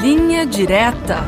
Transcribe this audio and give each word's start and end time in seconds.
Linha 0.00 0.46
Direta. 0.46 1.18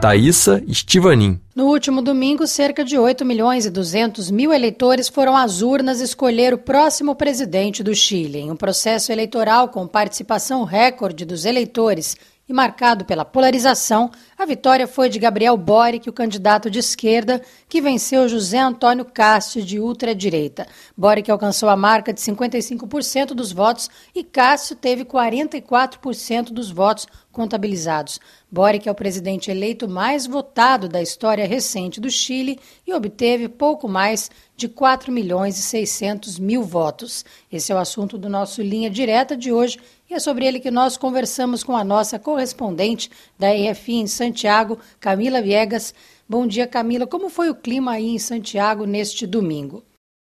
Thaisa 0.00 0.60
Estivanin. 0.66 1.40
No 1.54 1.66
último 1.66 2.02
domingo, 2.02 2.44
cerca 2.44 2.84
de 2.84 2.98
8 2.98 3.24
milhões 3.24 3.66
e 3.66 3.70
200 3.70 4.32
mil 4.32 4.52
eleitores 4.52 5.08
foram 5.08 5.36
às 5.36 5.62
urnas 5.62 6.00
escolher 6.00 6.52
o 6.52 6.58
próximo 6.58 7.14
presidente 7.14 7.84
do 7.84 7.94
Chile. 7.94 8.40
Em 8.40 8.50
um 8.50 8.56
processo 8.56 9.12
eleitoral 9.12 9.68
com 9.68 9.86
participação 9.86 10.64
recorde 10.64 11.24
dos 11.24 11.44
eleitores 11.44 12.16
e 12.46 12.52
marcado 12.52 13.06
pela 13.06 13.24
polarização, 13.24 14.10
a 14.36 14.44
vitória 14.44 14.86
foi 14.86 15.08
de 15.08 15.18
Gabriel 15.18 15.56
Boric, 15.56 16.08
o 16.10 16.12
candidato 16.12 16.70
de 16.70 16.78
esquerda, 16.78 17.40
que 17.68 17.80
venceu 17.80 18.28
José 18.28 18.58
Antônio 18.58 19.04
Cássio, 19.04 19.62
de 19.62 19.80
ultradireita. 19.80 20.66
Boric 20.94 21.30
alcançou 21.30 21.70
a 21.70 21.76
marca 21.76 22.12
de 22.12 22.20
55% 22.20 23.28
dos 23.28 23.50
votos 23.50 23.88
e 24.14 24.22
Cássio 24.22 24.76
teve 24.76 25.06
44% 25.06 26.52
dos 26.52 26.70
votos 26.70 27.06
contabilizados. 27.34 28.18
Boric 28.50 28.88
é 28.88 28.92
o 28.92 28.94
presidente 28.94 29.50
eleito 29.50 29.86
mais 29.86 30.26
votado 30.26 30.88
da 30.88 31.02
história 31.02 31.46
recente 31.46 32.00
do 32.00 32.10
Chile 32.10 32.58
e 32.86 32.94
obteve 32.94 33.48
pouco 33.48 33.86
mais 33.86 34.30
de 34.56 34.68
4 34.68 35.12
milhões 35.12 35.58
e 35.58 35.62
600 35.62 36.38
mil 36.38 36.62
votos. 36.62 37.24
Esse 37.52 37.72
é 37.72 37.74
o 37.74 37.78
assunto 37.78 38.16
do 38.16 38.28
nosso 38.28 38.62
Linha 38.62 38.88
Direta 38.88 39.36
de 39.36 39.52
hoje 39.52 39.78
e 40.08 40.14
é 40.14 40.18
sobre 40.18 40.46
ele 40.46 40.60
que 40.60 40.70
nós 40.70 40.96
conversamos 40.96 41.62
com 41.62 41.76
a 41.76 41.84
nossa 41.84 42.18
correspondente 42.18 43.10
da 43.38 43.54
EFI 43.54 43.94
em 43.96 44.06
Santiago, 44.06 44.78
Camila 45.00 45.42
Viegas. 45.42 45.92
Bom 46.26 46.46
dia, 46.46 46.66
Camila. 46.66 47.06
Como 47.06 47.28
foi 47.28 47.50
o 47.50 47.54
clima 47.54 47.92
aí 47.92 48.10
em 48.10 48.18
Santiago 48.18 48.86
neste 48.86 49.26
domingo? 49.26 49.82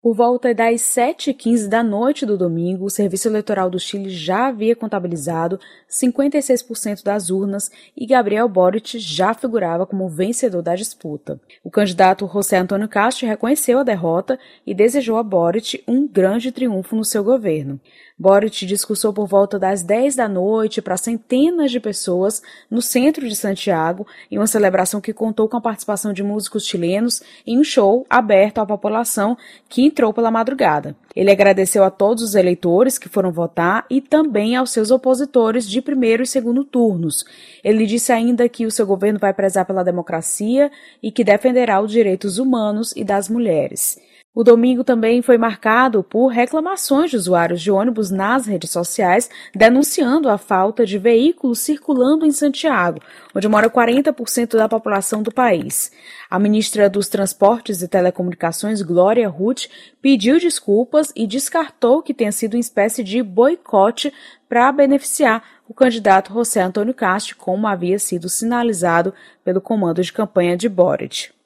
Por 0.02 0.14
volta 0.14 0.54
das 0.54 0.80
7h15 0.80 1.68
da 1.68 1.82
noite 1.82 2.24
do 2.24 2.38
domingo, 2.38 2.86
o 2.86 2.90
Serviço 2.90 3.28
Eleitoral 3.28 3.68
do 3.68 3.78
Chile 3.78 4.08
já 4.08 4.46
havia 4.46 4.74
contabilizado 4.74 5.60
56% 5.90 7.04
das 7.04 7.28
urnas 7.28 7.70
e 7.94 8.06
Gabriel 8.06 8.48
Boric 8.48 8.98
já 8.98 9.34
figurava 9.34 9.84
como 9.84 10.08
vencedor 10.08 10.62
da 10.62 10.74
disputa. 10.74 11.38
O 11.62 11.70
candidato 11.70 12.26
José 12.26 12.56
Antônio 12.56 12.88
Castro 12.88 13.26
reconheceu 13.26 13.78
a 13.78 13.82
derrota 13.82 14.38
e 14.66 14.72
desejou 14.72 15.18
a 15.18 15.22
Boric 15.22 15.84
um 15.86 16.08
grande 16.08 16.50
triunfo 16.50 16.96
no 16.96 17.04
seu 17.04 17.22
governo. 17.22 17.78
Boric 18.20 18.66
discursou 18.66 19.14
por 19.14 19.26
volta 19.26 19.58
das 19.58 19.82
10 19.82 20.14
da 20.14 20.28
noite 20.28 20.82
para 20.82 20.98
centenas 20.98 21.70
de 21.70 21.80
pessoas 21.80 22.42
no 22.70 22.82
centro 22.82 23.26
de 23.26 23.34
Santiago, 23.34 24.06
em 24.30 24.36
uma 24.36 24.46
celebração 24.46 25.00
que 25.00 25.14
contou 25.14 25.48
com 25.48 25.56
a 25.56 25.60
participação 25.60 26.12
de 26.12 26.22
músicos 26.22 26.66
chilenos 26.66 27.22
em 27.46 27.58
um 27.58 27.64
show 27.64 28.04
aberto 28.10 28.58
à 28.58 28.66
população 28.66 29.38
que 29.70 29.86
entrou 29.86 30.12
pela 30.12 30.30
madrugada. 30.30 30.94
Ele 31.16 31.30
agradeceu 31.30 31.82
a 31.82 31.90
todos 31.90 32.22
os 32.22 32.34
eleitores 32.34 32.98
que 32.98 33.08
foram 33.08 33.32
votar 33.32 33.86
e 33.88 34.02
também 34.02 34.54
aos 34.54 34.70
seus 34.70 34.90
opositores 34.90 35.66
de 35.66 35.80
primeiro 35.80 36.22
e 36.22 36.26
segundo 36.26 36.62
turnos. 36.62 37.24
Ele 37.64 37.86
disse 37.86 38.12
ainda 38.12 38.46
que 38.50 38.66
o 38.66 38.70
seu 38.70 38.86
governo 38.86 39.18
vai 39.18 39.32
prezar 39.32 39.64
pela 39.64 39.82
democracia 39.82 40.70
e 41.02 41.10
que 41.10 41.24
defenderá 41.24 41.80
os 41.80 41.90
direitos 41.90 42.36
humanos 42.36 42.92
e 42.94 43.02
das 43.02 43.30
mulheres. 43.30 43.98
O 44.32 44.44
domingo 44.44 44.84
também 44.84 45.22
foi 45.22 45.36
marcado 45.36 46.04
por 46.04 46.28
reclamações 46.28 47.10
de 47.10 47.16
usuários 47.16 47.60
de 47.60 47.68
ônibus 47.68 48.12
nas 48.12 48.46
redes 48.46 48.70
sociais 48.70 49.28
denunciando 49.52 50.28
a 50.28 50.38
falta 50.38 50.86
de 50.86 50.98
veículos 50.98 51.58
circulando 51.58 52.24
em 52.24 52.30
Santiago, 52.30 53.00
onde 53.34 53.48
mora 53.48 53.68
40% 53.68 54.56
da 54.56 54.68
população 54.68 55.20
do 55.20 55.32
país. 55.32 55.90
A 56.30 56.38
ministra 56.38 56.88
dos 56.88 57.08
Transportes 57.08 57.82
e 57.82 57.88
Telecomunicações, 57.88 58.82
Glória 58.82 59.28
Ruth, 59.28 59.66
pediu 60.00 60.38
desculpas 60.38 61.12
e 61.16 61.26
descartou 61.26 62.00
que 62.00 62.14
tenha 62.14 62.30
sido 62.30 62.54
uma 62.54 62.60
espécie 62.60 63.02
de 63.02 63.20
boicote 63.24 64.12
para 64.48 64.70
beneficiar 64.70 65.42
o 65.68 65.74
candidato 65.74 66.32
José 66.32 66.62
Antônio 66.62 66.94
Castro, 66.94 67.34
como 67.34 67.66
havia 67.66 67.98
sido 67.98 68.28
sinalizado 68.28 69.12
pelo 69.44 69.60
comando 69.60 70.00
de 70.00 70.12
campanha 70.12 70.56
de 70.56 70.68
Boric. 70.68 71.39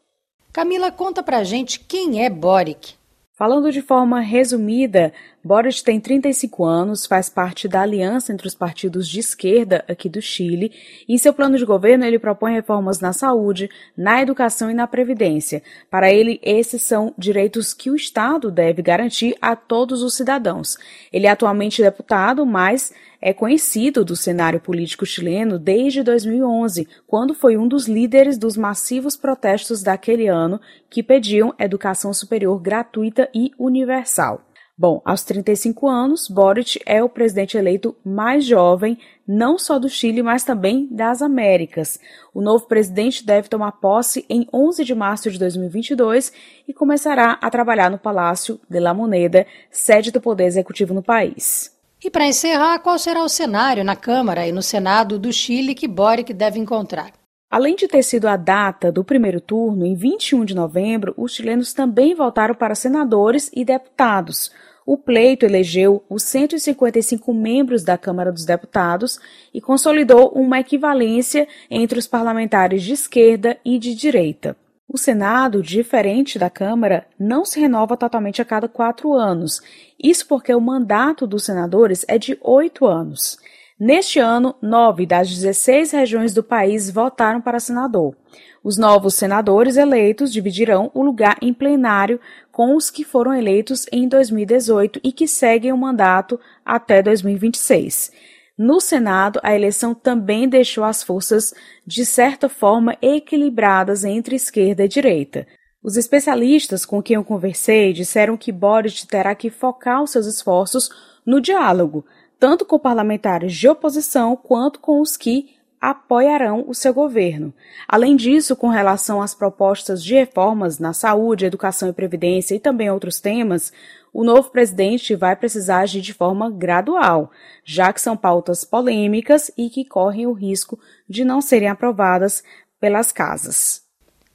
Camila, 0.54 0.92
conta 0.92 1.20
pra 1.20 1.42
gente 1.42 1.80
quem 1.80 2.24
é 2.24 2.30
Boric. 2.30 2.94
Falando 3.36 3.72
de 3.72 3.82
forma 3.82 4.20
resumida, 4.20 5.12
Boric 5.42 5.82
tem 5.82 5.98
35 5.98 6.64
anos, 6.64 7.06
faz 7.06 7.28
parte 7.28 7.66
da 7.66 7.80
aliança 7.80 8.32
entre 8.32 8.46
os 8.46 8.54
partidos 8.54 9.08
de 9.08 9.18
esquerda 9.18 9.84
aqui 9.88 10.08
do 10.08 10.22
Chile, 10.22 10.70
e 11.08 11.14
em 11.14 11.18
seu 11.18 11.34
plano 11.34 11.58
de 11.58 11.64
governo 11.64 12.04
ele 12.04 12.20
propõe 12.20 12.52
reformas 12.52 13.00
na 13.00 13.12
saúde, 13.12 13.68
na 13.96 14.22
educação 14.22 14.70
e 14.70 14.74
na 14.74 14.86
previdência. 14.86 15.60
Para 15.90 16.12
ele, 16.12 16.38
esses 16.40 16.82
são 16.82 17.12
direitos 17.18 17.74
que 17.74 17.90
o 17.90 17.96
Estado 17.96 18.48
deve 18.48 18.80
garantir 18.80 19.36
a 19.42 19.56
todos 19.56 20.04
os 20.04 20.14
cidadãos. 20.14 20.76
Ele 21.12 21.26
é 21.26 21.30
atualmente 21.30 21.82
deputado, 21.82 22.46
mas 22.46 22.92
é 23.24 23.32
conhecido 23.32 24.04
do 24.04 24.14
cenário 24.14 24.60
político 24.60 25.06
chileno 25.06 25.58
desde 25.58 26.02
2011, 26.02 26.86
quando 27.06 27.32
foi 27.32 27.56
um 27.56 27.66
dos 27.66 27.88
líderes 27.88 28.36
dos 28.36 28.54
massivos 28.54 29.16
protestos 29.16 29.82
daquele 29.82 30.28
ano 30.28 30.60
que 30.90 31.02
pediam 31.02 31.54
educação 31.58 32.12
superior 32.12 32.60
gratuita 32.60 33.30
e 33.34 33.50
universal. 33.58 34.42
Bom, 34.76 35.00
aos 35.06 35.24
35 35.24 35.88
anos, 35.88 36.28
Boric 36.28 36.78
é 36.84 37.02
o 37.02 37.08
presidente 37.08 37.56
eleito 37.56 37.96
mais 38.04 38.44
jovem, 38.44 38.98
não 39.26 39.56
só 39.56 39.78
do 39.78 39.88
Chile, 39.88 40.22
mas 40.22 40.44
também 40.44 40.86
das 40.90 41.22
Américas. 41.22 41.98
O 42.34 42.42
novo 42.42 42.66
presidente 42.66 43.24
deve 43.24 43.48
tomar 43.48 43.72
posse 43.72 44.26
em 44.28 44.46
11 44.52 44.84
de 44.84 44.94
março 44.94 45.30
de 45.30 45.38
2022 45.38 46.30
e 46.68 46.74
começará 46.74 47.38
a 47.40 47.48
trabalhar 47.48 47.90
no 47.90 47.98
Palácio 47.98 48.60
de 48.68 48.80
la 48.80 48.92
Moneda, 48.92 49.46
sede 49.70 50.10
do 50.10 50.20
Poder 50.20 50.44
Executivo 50.44 50.92
no 50.92 51.02
país. 51.02 51.73
E 52.04 52.10
para 52.10 52.26
encerrar, 52.26 52.80
qual 52.80 52.98
será 52.98 53.24
o 53.24 53.28
cenário 53.30 53.82
na 53.82 53.96
Câmara 53.96 54.46
e 54.46 54.52
no 54.52 54.60
Senado 54.60 55.18
do 55.18 55.32
Chile 55.32 55.74
que 55.74 55.88
Boric 55.88 56.34
deve 56.34 56.58
encontrar? 56.58 57.12
Além 57.50 57.74
de 57.74 57.88
ter 57.88 58.02
sido 58.02 58.28
a 58.28 58.36
data 58.36 58.92
do 58.92 59.02
primeiro 59.02 59.40
turno, 59.40 59.86
em 59.86 59.94
21 59.94 60.44
de 60.44 60.54
novembro, 60.54 61.14
os 61.16 61.34
chilenos 61.34 61.72
também 61.72 62.14
voltaram 62.14 62.54
para 62.54 62.74
senadores 62.74 63.50
e 63.54 63.64
deputados. 63.64 64.52
O 64.84 64.98
pleito 64.98 65.46
elegeu 65.46 66.04
os 66.10 66.24
155 66.24 67.32
membros 67.32 67.82
da 67.82 67.96
Câmara 67.96 68.30
dos 68.30 68.44
Deputados 68.44 69.18
e 69.54 69.58
consolidou 69.58 70.28
uma 70.34 70.60
equivalência 70.60 71.48
entre 71.70 71.98
os 71.98 72.06
parlamentares 72.06 72.82
de 72.82 72.92
esquerda 72.92 73.56
e 73.64 73.78
de 73.78 73.94
direita. 73.94 74.54
O 74.94 74.96
Senado, 74.96 75.60
diferente 75.60 76.38
da 76.38 76.48
Câmara, 76.48 77.04
não 77.18 77.44
se 77.44 77.58
renova 77.58 77.96
totalmente 77.96 78.40
a 78.40 78.44
cada 78.44 78.68
quatro 78.68 79.12
anos. 79.12 79.60
Isso 80.00 80.24
porque 80.28 80.54
o 80.54 80.60
mandato 80.60 81.26
dos 81.26 81.42
senadores 81.42 82.04
é 82.06 82.16
de 82.16 82.38
oito 82.40 82.86
anos. 82.86 83.36
Neste 83.76 84.20
ano, 84.20 84.54
nove 84.62 85.04
das 85.04 85.28
16 85.28 85.90
regiões 85.90 86.32
do 86.32 86.44
país 86.44 86.88
votaram 86.88 87.40
para 87.40 87.58
senador. 87.58 88.14
Os 88.62 88.78
novos 88.78 89.14
senadores 89.14 89.76
eleitos 89.76 90.32
dividirão 90.32 90.92
o 90.94 91.02
lugar 91.02 91.38
em 91.42 91.52
plenário 91.52 92.20
com 92.52 92.76
os 92.76 92.88
que 92.88 93.02
foram 93.02 93.34
eleitos 93.34 93.86
em 93.90 94.06
2018 94.06 95.00
e 95.02 95.10
que 95.10 95.26
seguem 95.26 95.72
o 95.72 95.76
mandato 95.76 96.38
até 96.64 97.02
2026. 97.02 98.12
No 98.56 98.80
Senado, 98.80 99.40
a 99.42 99.54
eleição 99.54 99.94
também 99.94 100.48
deixou 100.48 100.84
as 100.84 101.02
forças, 101.02 101.52
de 101.84 102.06
certa 102.06 102.48
forma, 102.48 102.96
equilibradas 103.02 104.04
entre 104.04 104.36
esquerda 104.36 104.84
e 104.84 104.88
direita. 104.88 105.46
Os 105.82 105.96
especialistas 105.96 106.86
com 106.86 107.02
quem 107.02 107.16
eu 107.16 107.24
conversei 107.24 107.92
disseram 107.92 108.36
que 108.36 108.52
Boric 108.52 109.06
terá 109.06 109.34
que 109.34 109.50
focar 109.50 110.02
os 110.02 110.10
seus 110.10 110.26
esforços 110.26 110.88
no 111.26 111.40
diálogo, 111.40 112.06
tanto 112.38 112.64
com 112.64 112.78
parlamentares 112.78 113.54
de 113.54 113.68
oposição 113.68 114.36
quanto 114.36 114.78
com 114.78 115.00
os 115.00 115.16
que 115.16 115.53
apoiarão 115.90 116.64
o 116.66 116.74
seu 116.74 116.94
governo. 116.94 117.52
Além 117.86 118.16
disso, 118.16 118.56
com 118.56 118.68
relação 118.68 119.20
às 119.20 119.34
propostas 119.34 120.02
de 120.02 120.14
reformas 120.14 120.78
na 120.78 120.92
saúde, 120.92 121.44
educação 121.44 121.88
e 121.88 121.92
previdência 121.92 122.54
e 122.54 122.60
também 122.60 122.90
outros 122.90 123.20
temas, 123.20 123.72
o 124.12 124.24
novo 124.24 124.50
presidente 124.50 125.14
vai 125.14 125.36
precisar 125.36 125.80
agir 125.80 126.00
de 126.00 126.14
forma 126.14 126.50
gradual, 126.50 127.30
já 127.64 127.92
que 127.92 128.00
são 128.00 128.16
pautas 128.16 128.64
polêmicas 128.64 129.50
e 129.58 129.68
que 129.68 129.84
correm 129.84 130.26
o 130.26 130.32
risco 130.32 130.78
de 131.08 131.24
não 131.24 131.40
serem 131.40 131.68
aprovadas 131.68 132.42
pelas 132.80 133.12
casas. 133.12 133.82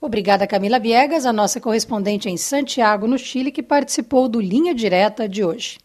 Obrigada, 0.02 0.48
Camila 0.48 0.80
Viegas, 0.80 1.26
a 1.26 1.34
nossa 1.34 1.60
correspondente 1.60 2.30
em 2.30 2.38
Santiago, 2.38 3.08
no 3.08 3.18
Chile, 3.18 3.52
que 3.52 3.64
participou 3.64 4.30
do 4.30 4.40
Linha 4.40 4.74
Direta 4.74 5.28
de 5.28 5.44
hoje. 5.44 5.78